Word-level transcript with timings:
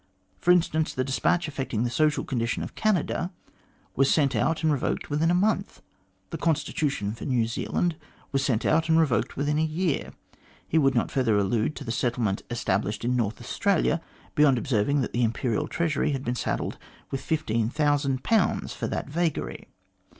For 0.39 0.49
instance, 0.49 0.95
the 0.95 1.03
despatch 1.03 1.47
affecting 1.47 1.83
the 1.83 1.91
social 1.91 2.23
condition 2.23 2.63
of 2.63 2.73
Canada 2.73 3.31
was 3.95 4.11
sent 4.11 4.35
out 4.35 4.63
and 4.63 4.71
revoked 4.71 5.11
within 5.11 5.29
a 5.29 5.35
month. 5.35 5.79
The 6.31 6.39
constitution 6.39 7.13
for 7.13 7.25
New 7.25 7.45
Zealand 7.45 7.97
was 8.31 8.43
sent 8.43 8.65
out 8.65 8.89
and 8.89 8.97
revoked 8.99 9.37
within 9.37 9.59
a 9.59 9.63
year. 9.63 10.11
He 10.67 10.79
would 10.79 10.95
not 10.95 11.11
further 11.11 11.37
allude 11.37 11.75
to 11.75 11.83
the 11.83 11.91
settle 11.91 12.23
ment 12.23 12.41
established 12.49 13.05
in 13.05 13.15
North 13.15 13.39
Australia, 13.39 14.01
beyond 14.33 14.57
observing 14.57 15.01
that 15.01 15.13
the 15.13 15.23
Imperial 15.23 15.67
Treasury 15.67 16.13
had 16.13 16.25
been 16.25 16.33
saddled 16.33 16.79
with 17.11 17.21
15,000 17.21 18.27
for 18.71 18.87
that 18.87 19.07
vagary. 19.07 19.67